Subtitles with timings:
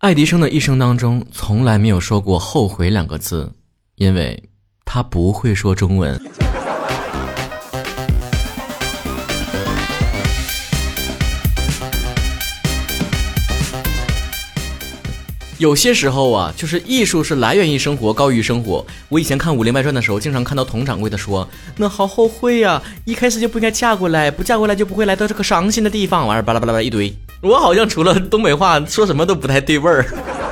[0.00, 3.52] 爱迪生的一生当中从来没有说过“后悔”两个字，
[3.96, 4.42] 因为
[4.86, 6.18] 他不会说中文。
[15.60, 18.82] 有些时候啊，就是艺术是来源于生活，高于生活。
[19.10, 21.46] 我以前看《武林外传》的时候，经常看到佟掌柜的说
[21.76, 27.14] ：“那好后悔呀，一开始就不应该嫁过来，不嫁过来就不会来到这个伤心的地方。”完事巴拉巴拉巴拉一堆。
[27.42, 30.06] 我好像除了东北话，说什么都不太对味儿。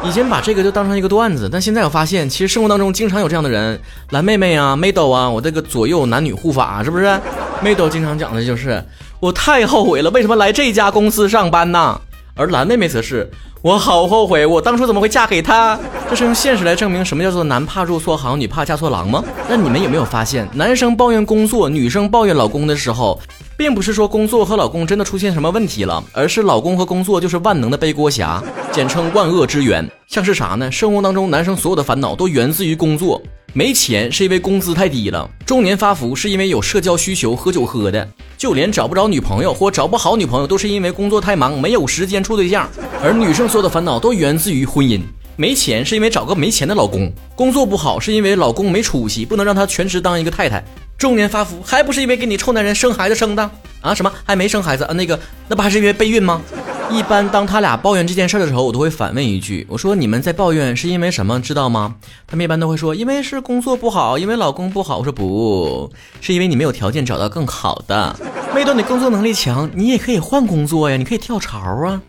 [0.05, 7.19] 以前把这个就当成一个段子，但现在我发现，其实生活当中经常有这样的人，蓝妹妹啊、妹豆啊，我这个左右男女护法是不是？
[7.63, 8.85] 妹豆经常讲的就是
[9.21, 11.99] 我太后悔了，为什么来这家公司上班呢？
[12.35, 13.27] 而蓝妹妹则是。
[13.69, 15.79] 我好后悔，我当初怎么会嫁给他？
[16.09, 19.23] 这是用现实来证明什么叫做男怕入错行，女怕嫁错郎吗？
[19.47, 23.21] 那你们有没有发现，男生抱怨工作，女生抱怨老公的时候，
[23.59, 29.87] 并不是说工作和老公真的出现什么问题了，而是老公和工作就是万能的背锅侠，简称万恶之源。
[30.07, 30.73] 像是啥呢？
[30.73, 33.21] 生活当中男生所有的烦恼都源自于工作。
[33.53, 38.09] 没钱是因为工资太低了，中年发福是因为有社交需求喝酒喝的，
[38.39, 42.67] 就连找不着女朋友或找不好女朋友都是因为工作太忙没有时间处对象。
[43.01, 45.01] 而女生所有的烦恼都源自于婚姻，
[45.37, 50.65] 没钱是因为找个没钱的老公，工作不好是因为老公没出息，不能让他全职当一个太太。
[50.99, 53.49] 中年发福还不是因为给你臭男人生孩子生的
[53.81, 53.95] 啊？
[53.95, 54.93] 什么还没生孩子啊？
[54.95, 56.43] 那个那不还是因为备孕吗？
[56.91, 61.41] 一般当他俩抱怨这件事的时候，我都会反问一句：“我说你们在抱怨是因为什么？
[61.41, 61.95] 知道吗？”
[62.27, 65.89] 他们一般都会说：“因为是工作不好，因为老公不好。”我说：“不
[66.21, 68.17] 是因为你没有条件找到更好的。
[68.53, 72.01] 妹豆，你工作能力强，你也可以换工作呀，你可以跳槽啊。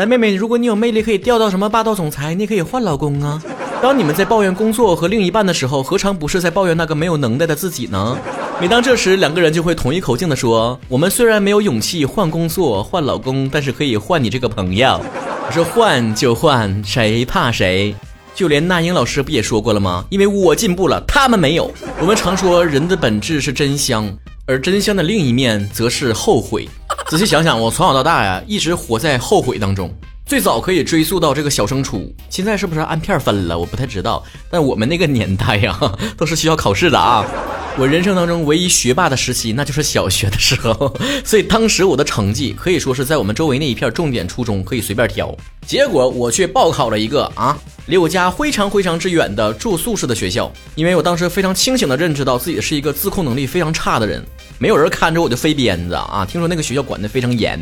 [0.00, 3.38] 来，妹妹，如果你有魅力，可以调到什么霸道总裁，你可以换老公啊。
[3.82, 8.16] 当你们在抱怨工作和另一半的时候，何尝不是在抱怨那个没有能耐的自己呢？”
[8.58, 14.98] 每当这时，两个人就会统一口径的说：“我们虽然没有勇气换工作、换老公，但是可以换你这个朋友。”
[15.46, 17.94] 我说：“换就换，谁怕谁？”
[18.34, 20.06] 就连那英老师不也说过了吗？
[20.08, 21.70] 因为我进步了，他们没有。
[22.00, 24.10] 我们常说人的本质是真香，
[24.46, 26.66] 而真香的另一面则是后悔。
[27.10, 29.92] 仔细想想，我从小到大呀，一直活在后悔当中。
[30.30, 33.58] 最早可以追溯到这个小升初，现在是不是按片分了？
[33.58, 34.22] 我不太知道。
[34.48, 35.76] 但我们那个年代呀，
[36.16, 37.26] 都是需要考试的啊。
[37.76, 40.96] 我人生当中唯一学霸的时期，那就是小学的时候，
[41.26, 45.36] 所以当时我的成绩可以说是在我们周围那一片重点初中可以随便挑。
[45.66, 54.24] 结果我却报考了一个啊离我家非常非常之远的住宿式的学校，因为我当时非常清醒的认知到自己是一个自控能力非常差的人，
[54.60, 56.24] 没有人看着我就飞鞭子啊。
[56.24, 57.60] 听说那个学校管得非常严。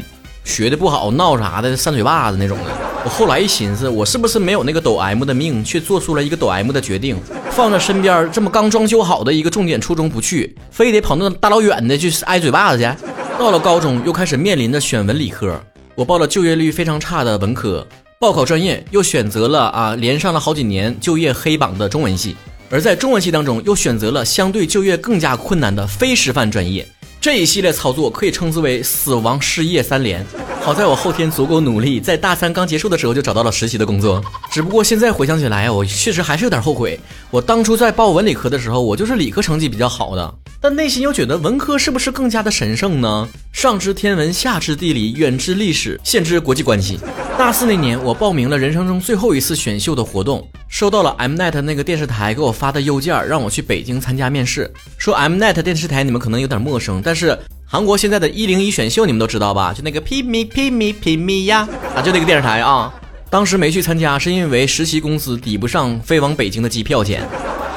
[0.49, 2.65] 学的不好，闹啥的，扇嘴巴子那种的。
[3.05, 7.21] 我后来一寻思，我是不是没有那个抖 M 的命，却做出了一个抖 M 的决定，
[7.51, 12.91] 放在身边这么刚装修好的一个重点初中不去，非得跑那大老远的去挨嘴巴子去。
[13.39, 15.61] 到了高中，又开始面临着选文理科，
[15.95, 17.87] 我报了就业率非常差的文科，
[18.19, 22.35] 报考专业又选择了啊，连上了好几年就业黑榜的中文系，
[22.71, 26.89] 而在中文系当中又选择了相对就业更加困难的非师范专业。
[27.29, 30.25] 这一系列操作可以称之为死亡失业三连。
[30.63, 34.19] 好在我后天足够努力，在大三刚结束的时候就找到了实习的工作。
[34.51, 36.99] 只不过现在回想起来，我确实还是有点后悔。
[37.31, 43.29] 我当初在报文理科的时候，我就是理科成绩比较好的，但内心又觉得文科是不是更加的神圣呢？
[43.53, 46.99] 上知天文，下知地理，远知历史，现知国际关系。
[47.39, 54.69] 大四那年，我报名了人生中最后一次选秀的活动，收到了 Mnet 那个电视台给我发的邮件，让我去北京参加面试。
[54.97, 59.73] 说 Mnet 电视台你们可能有点陌生，但是韩国现在的一零一选秀你们都知道吧？
[59.73, 62.93] 就那个 P Me P Me P Me 呀，啊，就那个电视台啊。
[63.31, 67.23] 当时没去参加，是因为实习工资抵不上飞往北京的机票钱。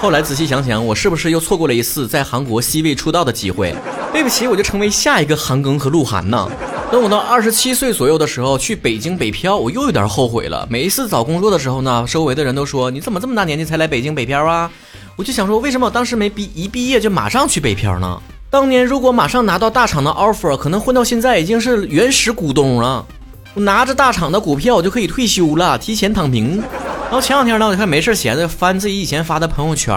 [0.01, 3.75] 后来仔细想想，我是不是又错过了一次在韩国 C 位出道的机会？
[4.11, 6.49] 对不起，我就成为下一个韩庚和鹿晗呢。
[6.91, 10.67] 等我到二十七岁左右的时候去北京北漂，我又有点后悔了。
[10.71, 14.71] 每一次找工作的时候呢，周围的人都说你怎么这么大年纪才来北京北漂啊？
[15.15, 18.19] 我就想说，为什么我当时没毕一毕业就马上去北漂呢？
[18.49, 23.05] 当年如果马上拿到大厂的 offer，可能混到现在已经是原始股东了。
[23.53, 26.63] 我拿着大厂的股票，我就可以退休了，提前躺平。
[27.11, 29.93] 然后前两天呢，我看没事闲着翻自己以前发的朋友圈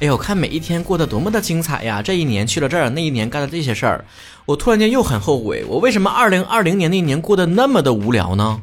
[0.00, 2.02] 哎呦，看每一天过得多么的精彩呀！
[2.02, 4.04] 这一年去了这儿，那一年干了这些事儿，
[4.46, 8.60] 我突然间又很后悔，我为什么二零二零年那一年过得那么的无聊呢？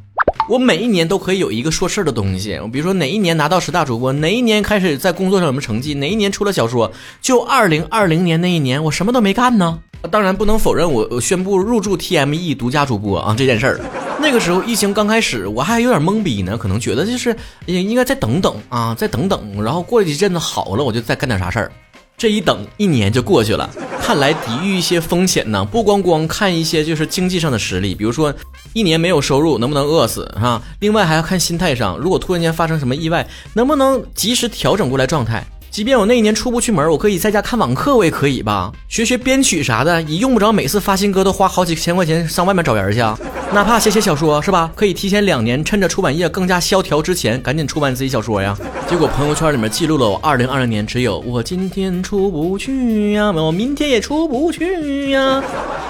[0.50, 6.92] 我每一年都可以有一个说事儿的东西，比如说哪一年拿到十大主播，哪一年开始在工作上有什么成绩，哪一年出了小说，
[7.22, 9.80] 就二零二零年那一年我什么都没干呢。
[10.12, 13.80] 当然不能否认我宣布入驻 TME 独家主播啊这件事儿。
[14.24, 17.36] 那个时候疫情刚开始，我还有点懵逼呢，可能觉得就是
[17.66, 21.70] 也应该再等等啊，再等等，然后过一阵子好了，我就再干点啥事儿。
[22.16, 23.70] 这一等一年就过去了。
[24.02, 28.34] 看来抵御一些风险呢，不光光看一些就是经济上的实力，比如说
[28.72, 35.46] 一年没有收入能不能饿死哈，另外还要看心态上，如果突然间发生什么意外，能不能及时调整过来状态。
[35.74, 38.72] 即便我那一年出不去门，我可以在家看网课，我也可以吧？
[38.88, 43.18] 学学编曲啥的，也用不着每次发新歌都花好几千块钱上外面找人去啊。
[43.52, 44.72] 哪怕写写小说是吧？
[44.76, 48.56] 可以提前两年，趁着出版业更加萧条之前，赶紧出版自己小说呀。
[48.88, 55.44] 结果朋友圈里面记录了我二零二零年只有我今天出不去呀，我明天也出不去呀。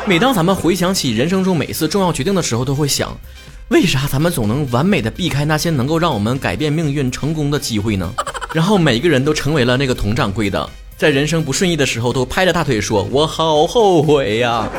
[0.05, 3.13] 每当咱们回想起人生中每次重要决定的时候，都会想，
[3.67, 8.13] 为啥咱们总能完美的避开那些能够让我们改变命运成功的机会呢？
[8.53, 14.69] 然后每个人都成为了那个佟掌柜的，在人生不顺意的时候都拍着大腿说：“我好后悔呀！”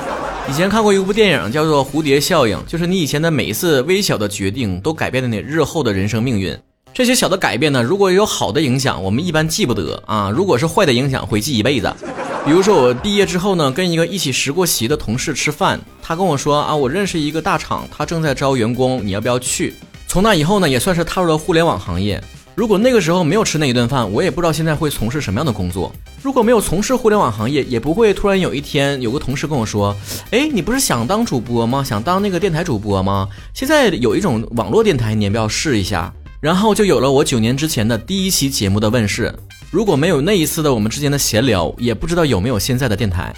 [0.49, 6.57] 以前看过一部电影叫做《蝴蝶效应》，就是你以前的每一次微小的决定都改变了你日后的人生命运。
[6.93, 11.93] 这些小的改变呢，如果有好的影响，我们一般记不得啊；如果是坏的影响，会记一辈子。
[12.45, 19.75] 比如说我毕业之后呢，跟一个一起实过习的同事吃饭，他跟我说啊，我认识一个大厂，他正在招员工，你要不要去？
[20.07, 22.23] 从那以后呢，也算是踏入了互联网行业。
[22.57, 25.93] 如果那个时候没有吃那一顿饭，我也不知道现在会从事什么样的工作。
[26.23, 29.95] 如果没有从事互联网行业，也不会突然有一天有个同事跟我说
[30.31, 31.83] ：“哎，你不是想当主播吗？
[31.83, 33.29] 想当那个电台主播吗？
[33.53, 39.35] 现在有一种网络电台，你要不要试一下？”然后就有了我九年之前的第一期节目的问世。
[39.73, 43.35] 如果没有那一次的我们之间的闲聊，也不知道有没有现在的电台。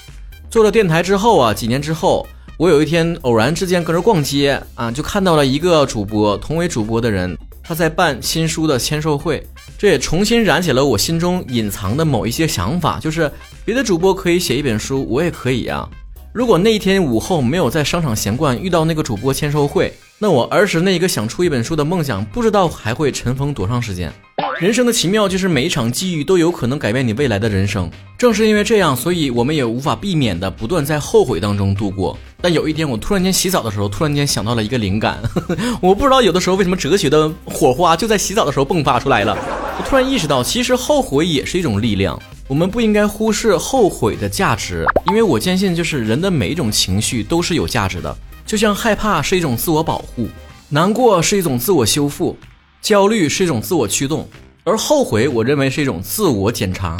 [0.50, 2.26] 做了电台之后啊，几年之后，
[2.58, 7.34] 我有一天偶然之间搁这逛街啊，就看到了一个主播，同为主播的人。
[7.66, 9.44] 他在办新书的签售会，
[9.76, 13.28] 这也重新燃起了我心中隐藏的某一些想法，就是
[13.64, 15.88] 别的主播可以写一本书，我也可以啊。
[16.32, 24.12] 如果那一天午后没有在商场闲逛遇到那个主播签售会，那我儿时那一个想出一本书的梦想，不知道还会尘封多长时间。
[24.60, 27.90] 人生的奇妙就是每一场际遇都有可能改变你未来的人生。
[28.16, 32.16] 正是因为这样，所以我们也无法避免的不断在后悔当中度过。
[32.40, 35.18] 但有一天，我突然间洗澡的时候，突然间想到了一个灵感。
[35.80, 39.36] 我不知道有的时候为什么哲学的火花就在洗澡的时候迸发出来了。
[39.78, 42.20] 我突然意识到，其实后悔也是一种力量。
[42.46, 48.16] 我们不应该忽视后悔的价值，因为我坚信，就是人的每一种情绪都是有价值的。
[48.44, 50.28] 就像害怕是一种自我保护，
[50.68, 52.36] 难过是一种自我修复，
[52.80, 54.28] 焦虑是一种自我驱动。
[54.62, 56.96] 而后悔，我认为是一种自我检查。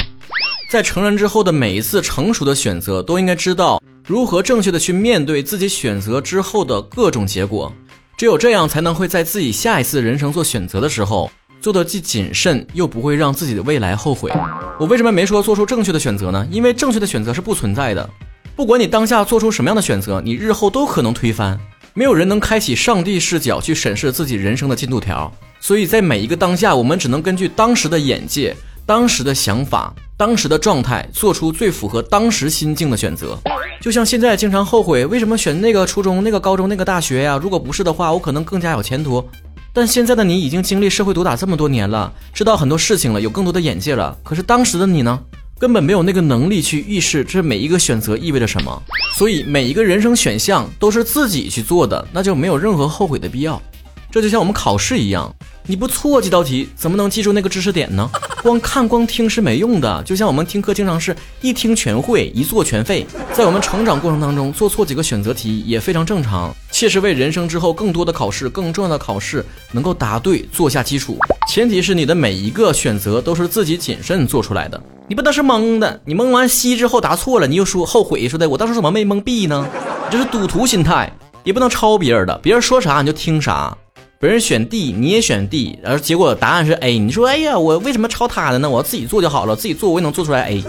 [0.69, 7.69] 在成人之后的每一次成熟的选择，都应该知道如何正确的去面对自己选择之后的各种结果。
[8.17, 14.31] 只有这样，才能会在自己下一次人生做选择的时候，做的既谨慎，又不会让自己的未来后悔。
[14.79, 16.47] 我为什么没说做出正确的选择呢？
[16.49, 18.09] 因为正确的选择是不存在的。
[18.55, 21.59] 不管你当下做出什么样的选择，你日后都可能推翻。
[21.93, 25.29] 没有人能开启上帝视角去审视自己人生的进度条。
[25.59, 28.55] 所以在每一个当下，我们只能根据当时的眼界、
[28.85, 33.37] 当时的想法、当时的状态，做出最符合当时心境的选择。
[33.79, 37.39] 就像现在经常后悔，为什么选那个初中、那个高中、那个大学呀？
[37.41, 39.23] 如果不是的话，我可能更加有前途。
[39.71, 44.17] 但现在的你已经经历社会毒打这么多年了，知道很多事情了，有更多的眼界了。
[44.23, 45.19] 可是当时的你呢，
[45.59, 48.81] 根本没有那个能力去预示这每一个选择意味着什么。
[49.15, 53.61] 所以每一个人生选项都是自己去做的，那就没有任何后悔的必要。
[54.09, 55.31] 这就像我们考试一样。
[55.69, 58.09] 你不错几道题，怎么能记住那个知识点呢？
[58.41, 60.01] 光看光听是没用的。
[60.03, 63.05] 就像我们听课，经常是一听全会，一做全废。
[63.33, 71.17] 在我们成长过程当中，做错几个选择题也非常正常，切实为人生之后更多的考试、更重要的考试能够答对做下基础。
[71.49, 75.99] 前提是你的每一个选择都是自己谨慎做出来的，你不能是蒙的。
[76.05, 79.67] 你蒙完 C 之后答错了，你又说后悔，说的我当时怎么没蒙 B 呢？
[80.09, 81.11] 这是赌徒心态，
[81.43, 83.77] 也不能抄别人的，别人说啥你就听啥。
[84.19, 86.97] 别人选 D，你也选 D，然后结果答案是 A。
[86.97, 88.67] 你说，哎呀，我为什么抄他的呢？
[88.67, 90.63] 我要自己做就好了，自己做我也能做出来 A。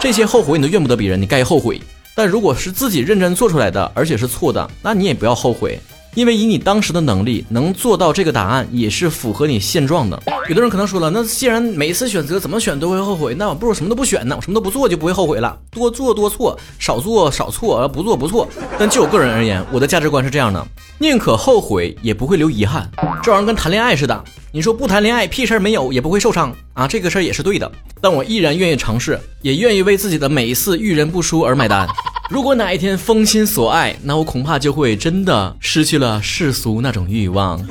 [0.00, 1.80] 这些后悔你都怨不得别人，你该后悔。
[2.16, 5.78] 但如果是自己认真做出来的，而且是错的，那你也不要后悔。
[6.14, 10.20] 因为以你当时的能力能做到这个答案，也是符合你现状的。
[10.48, 14.34] 有的人可能说了，那既然每次选择怎么选都会后悔，那我不如什么都不选呢？
[14.36, 15.56] 我什么都不做就不会后悔了。
[15.70, 18.48] 多做多错，少做少错，而不做不错。
[18.76, 20.66] 但就我个人而言，我的价值观是这样的：
[20.98, 22.90] 宁可后悔，也不会留遗憾。
[23.22, 26.88] 这玩意儿跟谈恋爱似的，你说不谈恋爱，屁事儿没有，也不会受伤啊。
[26.88, 27.70] 这个事儿也是对的。
[28.00, 31.88] 但我依然愿意尝试，也愿意为自己的每一次遇人不淑而买单。
[32.28, 37.64] 如果哪一天封心所爱，那我恐怕就会真的失去了世俗那种欲望。